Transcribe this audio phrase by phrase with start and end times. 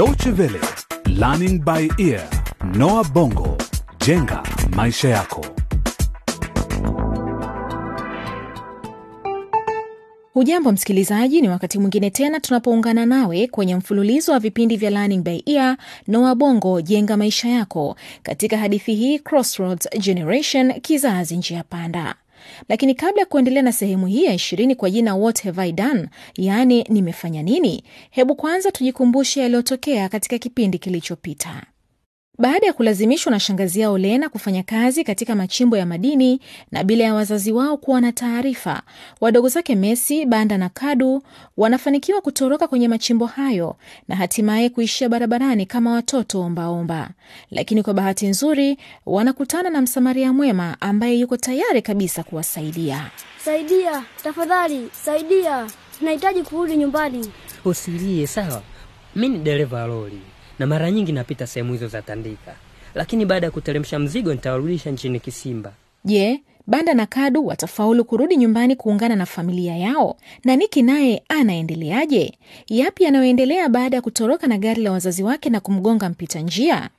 [0.00, 0.58] Deutsche Welle,
[1.08, 2.26] Learning by Ear,
[2.74, 3.58] Noah Bongo,
[4.06, 4.42] jenga
[4.76, 5.46] maisha yako.
[10.32, 15.42] Hujambo msikilizaji, ni wakati mwingine tena tunapoungana nawe kwenye mfululizo wa vipindi vya Learning by
[15.46, 15.76] Ear
[16.08, 22.14] Noah Bongo, jenga maisha yako, katika hadithi hii Crossroads Generation, kizazi njia panda.
[22.68, 26.08] Lakini kabla ya kuendelea na sehemu hii ya ishirini kwa jina What have I done,
[26.36, 31.62] yaani nimefanya nini, hebu kwanza tujikumbushe yaliyotokea katika kipindi kilichopita.
[32.40, 36.40] Baada ya kulazimishwa na shangazi yao Lena kufanya kazi katika machimbo ya madini
[36.72, 38.82] na bila ya wazazi wao kuwa na taarifa,
[39.20, 41.22] wadogo zake Messi, Banda na Kadu
[41.56, 43.76] wanafanikiwa kutoroka kwenye machimbo hayo
[44.08, 47.10] na hatimaye kuishia barabarani kama watoto ombaomba.
[47.50, 53.10] Lakini kwa bahati nzuri wanakutana na msamaria mwema ambaye yuko tayari kabisa kuwasaidia.
[53.44, 55.66] Saidia tafadhali, saidia,
[55.98, 57.30] tunahitaji kurudi nyumbani.
[57.64, 58.62] Usilie sawa.
[59.16, 60.20] Mi ni dereva lori
[60.60, 62.54] na mara nyingi napita sehemu hizo za Tandika,
[62.94, 65.72] lakini baada ya kuteremsha mzigo nitawarudisha nchini Kisimba.
[66.04, 70.16] Je, Banda na Kadu watafaulu kurudi nyumbani kuungana na familia yao?
[70.44, 72.38] Na Niki naye anaendeleaje?
[72.68, 76.90] Yapi yanayoendelea baada ya kutoroka na gari la wazazi wake na kumgonga mpita njia?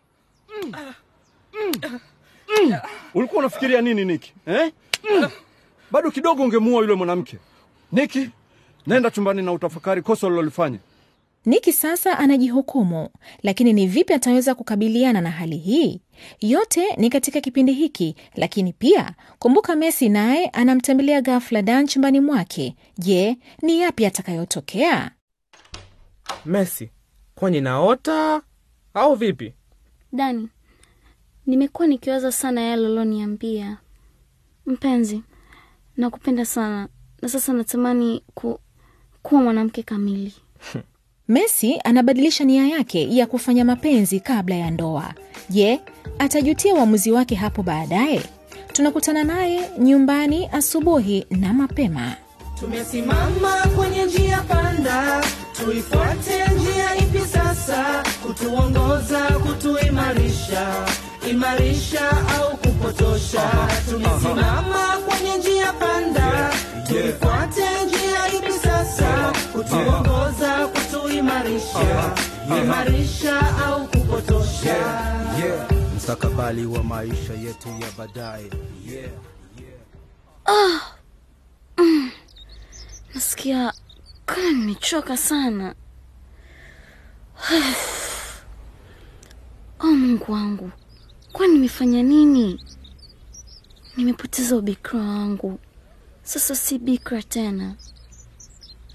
[3.13, 4.72] Ulikuwa unafikiria nini Niki eh?
[5.16, 5.28] mm.
[5.91, 7.38] Bado kidogo ungemuua yule mwanamke.
[7.91, 8.30] Niki,
[8.88, 10.80] nenda chumbani na utafakari kosa ulilolifanya.
[11.45, 13.09] Niki sasa anajihukumu,
[13.44, 16.02] lakini ni vipi ataweza kukabiliana na hali hii?
[16.39, 22.75] Yote ni katika kipindi hiki, lakini pia kumbuka, Messi naye anamtembelea ghafla Dan chumbani mwake.
[22.97, 25.12] Je, ni yapi atakayotokea?
[26.45, 26.89] Messi,
[27.36, 28.42] kwani naota
[28.94, 29.53] au vipi?
[30.14, 30.50] Dani,
[31.45, 33.78] nimekuwa nikiwaza sana yale uloniambia.
[34.66, 35.22] Mpenzi,
[35.97, 36.88] nakupenda sana
[37.22, 38.59] na sasa natamani ku,
[39.22, 40.34] kuwa mwanamke kamili.
[41.35, 45.13] Messi anabadilisha nia yake ya kufanya mapenzi kabla ya ndoa.
[45.49, 45.79] Je,
[46.19, 48.21] atajutia uamuzi wake hapo baadaye?
[48.73, 52.16] Tunakutana naye nyumbani asubuhi na mapema.
[52.59, 55.22] Tumesimama kwenye njia panda,
[55.53, 58.03] tuifuate njia ipi sasa?
[58.27, 60.85] Kutuongoza, kutuimarisha,
[61.29, 63.50] imarisha au kupotosha?
[63.89, 66.50] Tumesimama kwenye njia panda,
[66.88, 67.63] tuifuate
[71.71, 74.73] kutuimarisha, imarisha au kupotosha?
[75.39, 75.71] yeah.
[75.95, 78.51] Mstakabali wa maisha yetu ya baadaye
[78.87, 79.11] yeah.
[83.15, 83.73] Nasikia
[84.25, 85.75] kama nimechoka sana.
[89.83, 90.71] Oh, Mungu wangu,
[91.31, 92.63] kwani nimefanya nini?
[93.97, 95.59] Nimepoteza ubikra wangu,
[96.23, 97.75] sasa si bikra tena.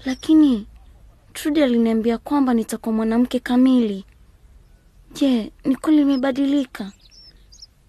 [0.05, 0.67] Lakini
[1.37, 4.05] Trudi aliniambia kwamba nitakuwa mwanamke kamili.
[5.13, 6.91] Je, ni kweli nimebadilika?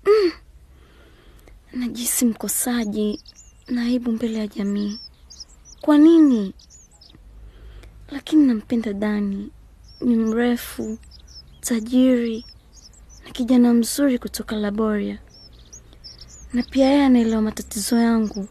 [0.07, 0.33] Mm.
[1.73, 3.21] Najisi mkosaji
[3.69, 4.99] na aibu mbele ya jamii.
[5.81, 6.55] Kwa nini?
[8.11, 9.51] Lakini nampenda Dani,
[10.01, 10.99] ni mrefu,
[11.61, 12.45] tajiri
[13.25, 15.19] na kijana mzuri kutoka Laboria,
[16.53, 18.49] na pia yeye anaelewa matatizo yangu,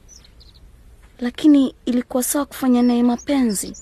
[1.19, 3.73] lakini ilikuwa sawa kufanya naye mapenzi.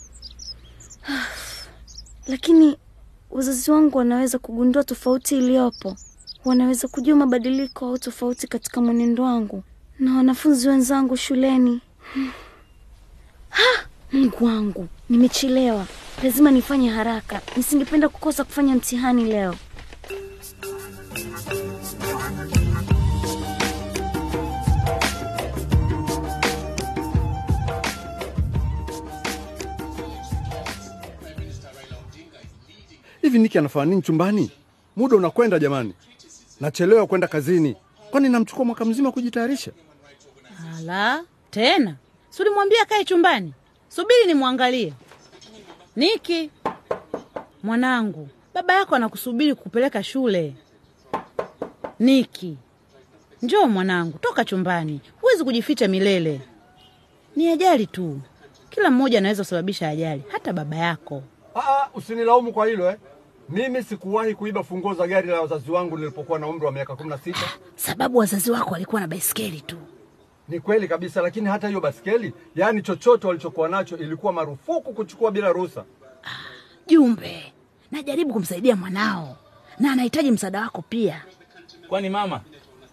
[2.28, 2.78] Lakini
[3.32, 5.96] wazazi wangu wanaweza kugundua tofauti iliyopo,
[6.46, 9.64] wanaweza kujua mabadiliko au tofauti katika mwenendo wangu,
[10.00, 11.82] na wanafunzi wenzangu shuleni.
[13.50, 13.64] Ha!
[14.12, 15.86] Mungu wangu, nimechelewa.
[16.24, 17.42] Lazima nifanye haraka.
[17.58, 19.56] Nisingependa kukosa kufanya mtihani leo.
[33.36, 34.52] Hivi Niki anafanya nini chumbani?
[34.96, 35.94] Muda unakwenda jamani,
[36.60, 37.76] nachelewa kwenda kazini.
[38.12, 39.72] Kwani namchukua mwaka mzima kujitayarisha?
[40.78, 41.96] Ala, tena
[42.30, 43.54] si ulimwambia kae chumbani?
[43.90, 44.94] Subiri nimwangalie.
[45.96, 46.52] Niki
[47.64, 50.56] mwanangu, baba yako anakusubiri kukupeleka shule.
[52.00, 52.58] Niki,
[53.42, 56.42] njoo mwanangu, toka chumbani, huwezi kujificha milele.
[57.36, 58.22] Ni ajali tu,
[58.70, 61.24] kila mmoja anaweza kusababisha ajali, hata baba yako.
[61.56, 62.98] Aa, usinilaumu kwa hilo eh.
[63.50, 67.10] Mimi sikuwahi kuiba funguo za gari la wazazi wangu nilipokuwa na umri wa miaka kumi
[67.10, 67.40] na sita.
[67.76, 69.78] Sababu wazazi wako walikuwa na baiskeli tu.
[70.48, 75.52] Ni kweli kabisa, lakini hata hiyo baskeli, yaani chochote walichokuwa nacho, ilikuwa marufuku kuchukua bila
[75.52, 75.84] ruhusa.
[76.88, 77.54] Jumbe,
[77.92, 79.38] najaribu kumsaidia mwanao
[79.80, 81.26] na anahitaji msaada wako pia.
[81.90, 82.42] Kwani mama,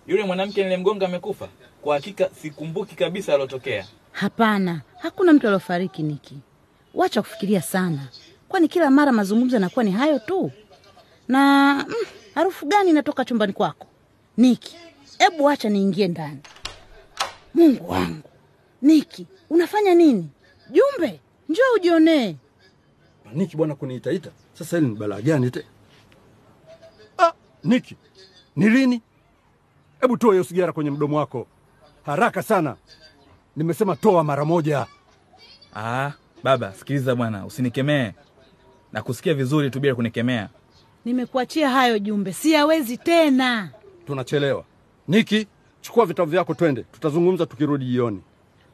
[0.07, 1.49] yule mwanamke nilimgonga amekufa?
[1.83, 3.87] Kwa hakika sikumbuki kabisa alotokea.
[4.13, 6.39] Hapana, hakuna mtu aliofariki Niki.
[6.95, 8.09] Wacha kufikiria sana,
[8.53, 10.51] kwani kila mara mazungumzo yanakuwa ni hayo tu.
[11.29, 11.95] Na mm,
[12.35, 13.87] harufu gani inatoka chumbani kwako?
[14.37, 14.77] Niki,
[15.19, 16.39] hebu acha niingie ndani.
[17.55, 18.29] Mungu wangu,
[18.83, 20.29] Niki, unafanya nini?
[20.71, 22.37] Jumbe, njoo ujionee.
[23.35, 24.31] Niki bwana kuniitaita.
[24.55, 25.67] Sasa hili ni balaa gani te?
[27.19, 27.33] Ah,
[27.65, 27.97] Niki.
[28.57, 29.03] Ni lini?
[30.01, 31.47] Hebu toa hiyo sigara kwenye mdomo wako.
[32.07, 32.77] Haraka sana.
[33.57, 34.87] Nimesema toa mara moja.
[35.77, 36.11] Ah,
[36.43, 38.13] baba, sikiliza bwana, usinikemee.
[38.93, 40.49] Nakusikia vizuri tu bila kunikemea.
[41.05, 43.71] Nimekuachia hayo Jumbe, siyawezi tena.
[44.07, 44.65] Tunachelewa.
[45.09, 45.47] Niki,
[45.81, 46.83] chukua vitabu vyako twende.
[46.83, 48.21] Tutazungumza tukirudi jioni.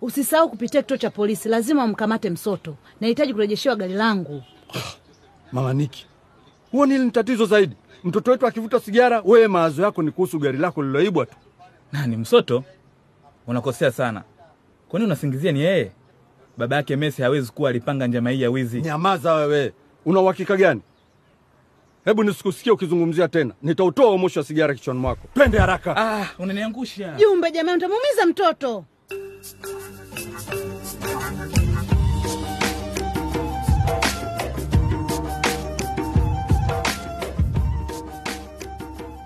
[0.00, 2.76] Usisahau kupitia kituo cha polisi, lazima wamkamate Msoto.
[3.00, 4.42] Nahitaji kurejeshewa gari langu.
[5.52, 6.06] Mama Niki,
[6.72, 7.76] huo nili ni tatizo zaidi.
[8.04, 11.36] Mtoto wetu akivuta sigara, wewe mawazo yako ni kuhusu gari lako lililoibwa tu.
[11.92, 12.64] Nani Msoto?
[13.46, 14.22] Unakosea sana.
[14.88, 15.92] Kwani unasingizia ni yeye?
[16.56, 18.80] Baba yake Messi hawezi kuwa alipanga njama hii ya wizi.
[18.80, 19.72] Nyamaza wewe,
[20.08, 20.80] una uhakika gani?
[22.04, 25.28] Hebu nisikusikia ukizungumzia tena, nitautoa moshi wa sigara kichwani mwako.
[25.34, 25.96] Twende haraka.
[25.96, 27.14] Ah, unaniangusha.
[27.18, 28.84] Jumbe jamani, utamuumiza mtoto.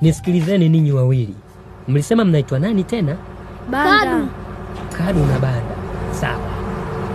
[0.01, 1.35] Nisikilizeni ninyi wawili,
[1.89, 3.17] mlisema mnaitwa nani tena?
[3.71, 4.27] Banda.
[4.99, 5.75] Kadu na Banda.
[6.21, 6.51] Sawa,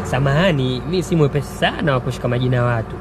[0.04, 2.96] samahani, mi si mwepesi sana wa kushika majina ya watu.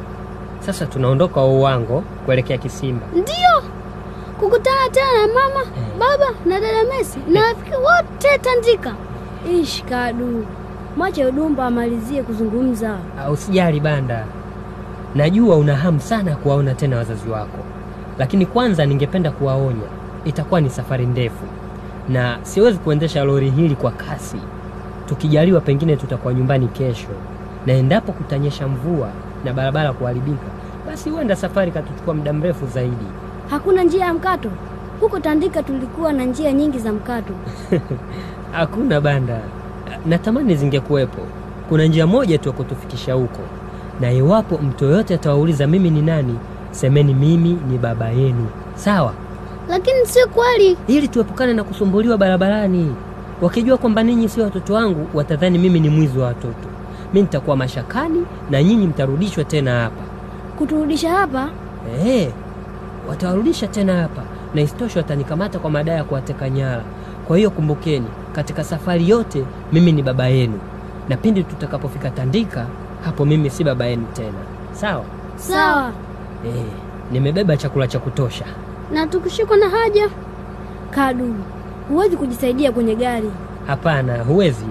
[0.60, 3.06] Sasa tunaondoka Uwango kuelekea Kisimba.
[3.12, 3.62] Ndiyo,
[4.40, 5.66] kukutana tena na mama,
[5.98, 7.18] baba na dada Messi.
[7.28, 8.94] Na rafiki wote Tandika.
[9.62, 10.46] ishikadu
[10.96, 12.98] mwache Udumba amalizie kuzungumza.
[13.20, 14.24] Ah, Usijali Banda,
[15.14, 17.58] najua una hamu sana ya kuwaona tena wazazi wako,
[18.18, 19.86] lakini kwanza ningependa kuwaonya,
[20.24, 21.44] itakuwa ni safari ndefu.
[22.08, 24.36] Na siwezi kuendesha lori hili kwa kasi.
[25.08, 27.08] Tukijaliwa, pengine tutakuwa nyumbani kesho,
[27.66, 29.08] na endapo kutanyesha mvua
[29.46, 30.46] na barabara kuharibika,
[30.86, 33.06] basi huenda safari katuchukua muda mrefu zaidi.
[33.50, 34.50] Hakuna njia ya mkato
[35.00, 37.32] huko Tandika, tulikuwa na njia nyingi za mkato.
[38.52, 39.40] Hakuna Banda,
[40.06, 41.22] natamani zingekuwepo.
[41.68, 43.40] Kuna njia moja tu ya kutufikisha huko,
[44.00, 46.38] na iwapo mtu yoyote atawauliza mimi ni nani,
[46.70, 49.14] semeni mimi ni baba yenu, sawa?
[49.68, 50.76] Lakini sio kweli.
[50.86, 52.94] Ili tuepukane na kusumbuliwa barabarani.
[53.42, 56.68] Wakijua kwamba ninyi sio watoto wangu, watadhani mimi ni mwizi wa watoto.
[57.16, 60.02] Mi nitakuwa mashakani na nyinyi mtarudishwa tena hapa.
[60.58, 61.48] Kuturudisha hapa?
[62.06, 62.28] Eh,
[63.08, 64.22] watawarudisha tena hapa,
[64.54, 66.82] na isitoshe watanikamata kwa madai ya kuwateka nyara.
[67.26, 70.60] Kwa hiyo kumbukeni, katika safari yote mimi ni baba yenu,
[71.08, 72.66] na pindi tutakapofika Tandika,
[73.04, 74.38] hapo mimi si baba yenu tena,
[74.72, 75.04] sawa?
[75.36, 75.92] Sawa.
[76.46, 76.62] Eh,
[77.12, 78.44] nimebeba chakula cha kutosha.
[78.92, 80.08] Na tukishikwa na haja,
[80.90, 81.34] Kadu,
[81.88, 83.30] huwezi kujisaidia kwenye gari.
[83.66, 84.66] Hapana, huwezi.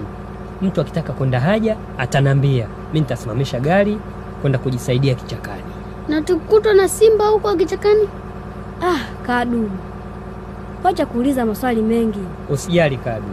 [0.62, 3.98] Mtu akitaka kwenda haja atanambia, mi nitasimamisha gari
[4.40, 5.62] kwenda kujisaidia kichakani.
[6.08, 8.08] Na tukutwa na simba huko kichakani.
[8.82, 9.70] Ah, Kadu,
[10.84, 12.18] wacha kuuliza maswali mengi.
[12.50, 13.26] Usijali Kadu,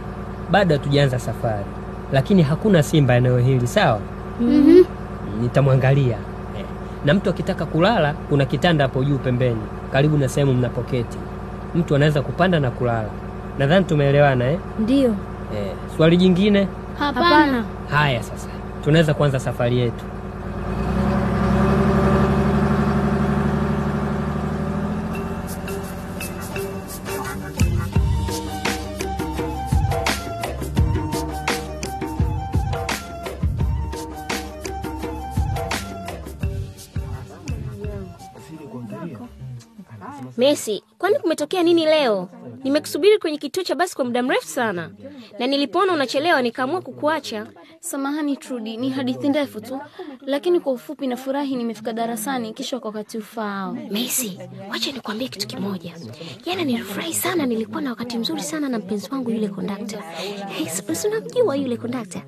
[0.50, 1.64] bado hatujaanza safari,
[2.12, 4.00] lakini hakuna simba eneo hili, sawa?
[4.40, 4.84] Mhm.
[5.42, 6.16] Nitamwangalia
[6.58, 6.64] eh.
[7.04, 9.60] Na mtu akitaka kulala, kuna kitanda hapo juu pembeni,
[9.92, 11.18] karibu na sehemu mnapoketi.
[11.74, 13.08] Mtu anaweza kupanda na kulala.
[13.58, 14.58] Nadhani tumeelewana eh?
[14.78, 15.14] Ndiyo.
[15.56, 16.68] Eh, swali jingine?
[16.98, 17.64] Hapana.
[17.90, 18.48] Haya, sasa
[18.84, 20.04] tunaweza kuanza safari yetu.
[40.36, 42.28] Messi, kwani kumetokea nini leo?
[42.64, 44.90] Nimekusubiri kwenye kituo cha basi kwa muda mrefu sana,
[45.38, 47.46] na nilipoona unachelewa nikaamua kukuacha.
[47.80, 49.80] Samahani Trudi, ni hadithi ndefu tu,
[50.20, 53.72] lakini kwa ufupi nafurahi nimefika darasani kisha kwa wakati ufaao.
[53.90, 54.38] Messi,
[54.70, 55.92] wacha nikwambie kitu kimoja.
[56.46, 60.00] Jana nilifurahi sana, nilikuwa na wakati mzuri sana na mpenzi wangu yule kondakta.
[60.00, 60.66] Hey,
[61.08, 62.22] unamjua yule kondakta?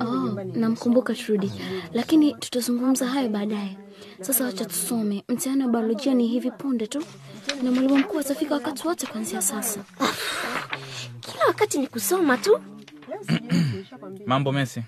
[0.00, 1.52] Oh, namkumbuka Trudi,
[1.92, 3.76] lakini tutazungumza hayo baadaye.
[4.20, 5.24] Sasa wacha tusome.
[5.28, 7.02] Mtihani wa biolojia ni hivi punde tu,
[7.62, 9.80] na mwalimu mkuu atafika wakati wote kuanzia sasa.
[11.20, 12.60] Kila wakati ni kusoma tu.
[14.26, 14.82] Mambo Messi.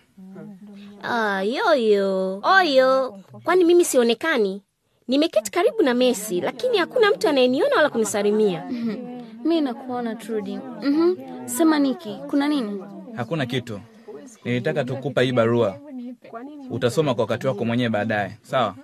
[1.03, 4.63] Ah, yoyo oyo, kwani mimi sionekani?
[5.09, 8.65] Nimeketi karibu na Messi, lakini hakuna mtu anayeniona wala kunisalimia.
[9.45, 10.59] Mi nakuona Trudi.
[10.83, 11.15] Mhm.
[11.49, 12.83] Sema Niki, kuna nini?
[13.17, 13.81] Hakuna kitu.
[14.45, 15.79] Nilitaka tukupa hii barua.
[16.71, 18.75] Utasoma kwa wakati wako mwenyewe baadaye, sawa?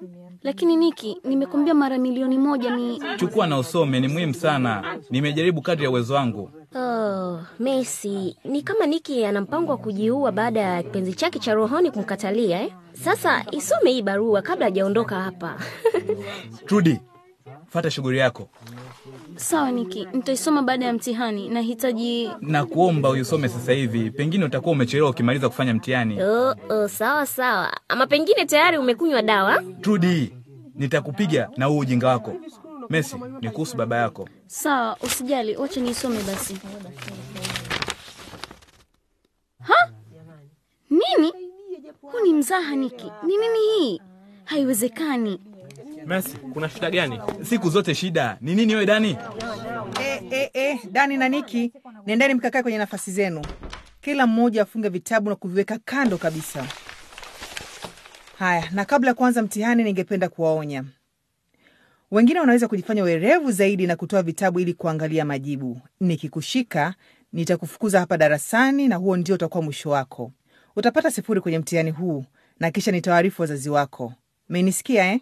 [0.43, 4.99] Lakini Niki, nimekuambia mara milioni moja ni Chukua na usome, ni muhimu sana.
[5.11, 6.51] Nimejaribu kadri ya uwezo wangu.
[6.75, 11.91] Oh, Messi, ni kama Niki ana mpango wa kujiua baada ya kipenzi chake cha rohoni
[11.91, 12.73] kumkatalia eh?
[12.93, 15.57] Sasa isome hii barua kabla hajaondoka hapa.
[16.67, 17.01] Trudi,
[17.69, 18.49] fata shughuli yako
[19.37, 21.49] Sawa Niki, nitaisoma baada ya mtihani.
[21.49, 26.23] Nahitaji na kuomba uisome sasa hivi, pengine utakuwa umechelewa ukimaliza kufanya mtihani.
[26.23, 29.63] Oh, oh, sawa sawa, ama pengine tayari umekunywa dawa.
[29.81, 30.33] Trudi,
[30.75, 32.37] nitakupiga na huu ujinga wako.
[32.91, 34.29] Messi, ni kuhusu baba yako.
[34.47, 36.59] sawa, usijali, wacha niisome basi.
[39.63, 39.91] Ha?
[40.91, 41.33] Nini?
[42.03, 43.13] Huu ni mzaha Niki.
[43.27, 44.01] Ni nini hii?
[44.45, 45.41] Haiwezekani.
[46.07, 47.21] Messi, kuna shida gani?
[47.43, 49.17] Siku zote shida ni nini wewe Dani?
[50.01, 51.73] E, e, e, Dani na Niki,
[52.07, 53.43] nendeni mkakae kwenye nafasi zenu.
[54.01, 56.67] Kila mmoja afunge vitabu na kuviweka kando kabisa.
[58.39, 60.85] Haya, na kabla ya kuanza mtihani, ningependa kuwaonya
[62.11, 65.81] wengine wanaweza kujifanya werevu zaidi na kutoa vitabu ili kuangalia majibu.
[66.01, 66.95] Nikikushika
[67.33, 70.33] nitakufukuza hapa darasani, na huo ndio utakuwa mwisho wako.
[70.77, 72.25] Utapata sifuri kwenye mtihani huu,
[72.61, 74.13] na kisha nitawaarifu wazazi wako.
[74.49, 75.21] Menisikia eh?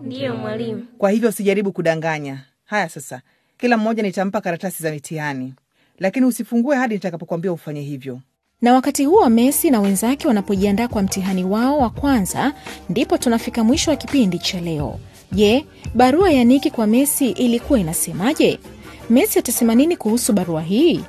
[0.00, 0.86] Ndiyo mwalimu.
[0.98, 2.44] Kwa hivyo usijaribu kudanganya.
[2.64, 3.20] Haya sasa,
[3.58, 5.54] kila mmoja nitampa karatasi za mitihani,
[5.98, 8.20] lakini usifungue hadi nitakapokuambia ufanye hivyo.
[8.62, 12.52] Na wakati huo Messi na wenzake wanapojiandaa kwa mtihani wao wa kwanza,
[12.88, 14.98] ndipo tunafika mwisho wa kipindi cha leo.
[15.32, 18.58] Je, barua ya Niki kwa Messi ilikuwa inasemaje?
[19.10, 21.00] Messi atasema nini kuhusu barua hii?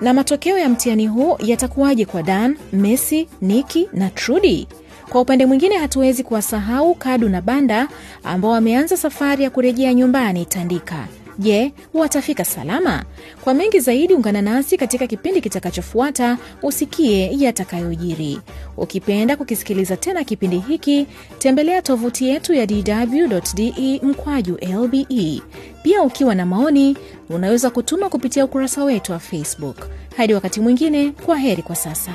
[0.00, 4.68] Na matokeo ya mtihani huu yatakuwaje kwa Dan, Messi, Niki na Trudi?
[5.12, 7.88] Kwa upande mwingine, hatuwezi kuwasahau Kadu na Banda
[8.24, 11.06] ambao wameanza safari ya kurejea nyumbani Tandika.
[11.38, 13.04] Je, watafika salama?
[13.44, 18.40] Kwa mengi zaidi, ungana nasi katika kipindi kitakachofuata usikie yatakayojiri.
[18.76, 21.06] Ukipenda kukisikiliza tena kipindi hiki,
[21.38, 25.42] tembelea tovuti yetu ya dw.de mkwaju lbe.
[25.82, 26.96] Pia ukiwa na maoni,
[27.30, 29.76] unaweza kutuma kupitia ukurasa wetu wa Facebook.
[30.16, 32.12] Hadi wakati mwingine, kwa heri kwa sasa.